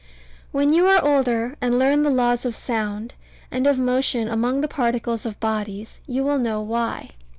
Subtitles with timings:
[0.51, 3.13] When you are older, and learn the laws of sound,
[3.51, 7.09] and of motion among the particles of bodies, you will know why.